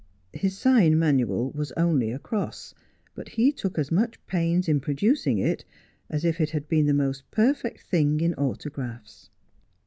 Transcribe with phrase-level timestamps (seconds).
[0.33, 2.73] His sign manual was only a cross,
[3.13, 5.63] but he took as much pains in producing it
[6.09, 9.29] as if it had been the most perfect thing in autographs.